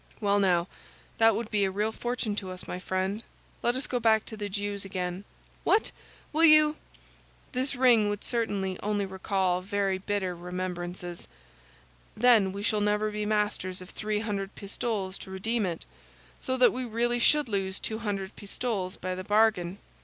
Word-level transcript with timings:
Well, 0.19 0.39
now, 0.39 0.67
that 1.19 1.35
would 1.35 1.51
be 1.51 1.63
a 1.63 1.69
real 1.69 1.91
fortune 1.91 2.35
to 2.37 2.49
us, 2.49 2.67
my 2.67 2.79
friend; 2.79 3.23
let 3.61 3.75
us 3.75 3.85
go 3.85 3.99
back 3.99 4.25
to 4.25 4.35
the 4.35 4.49
Jew's 4.49 4.83
again." 4.83 5.25
"What! 5.63 5.91
will 6.33 6.43
you—" 6.43 6.77
"This 7.51 7.75
ring 7.75 8.09
would 8.09 8.23
certainly 8.23 8.79
only 8.81 9.05
recall 9.05 9.61
very 9.61 9.99
bitter 9.99 10.35
remembrances; 10.35 11.27
then 12.17 12.51
we 12.51 12.63
shall 12.63 12.81
never 12.81 13.11
be 13.11 13.27
masters 13.27 13.79
of 13.79 13.91
three 13.91 14.21
hundred 14.21 14.55
pistoles 14.55 15.19
to 15.19 15.29
redeem 15.29 15.67
it, 15.67 15.85
so 16.39 16.57
that 16.57 16.73
we 16.73 16.83
really 16.83 17.19
should 17.19 17.47
lose 17.47 17.77
two 17.79 17.99
hundred 17.99 18.35
pistoles 18.35 18.97
by 18.97 19.13
the 19.13 19.23
bargain. 19.23 19.77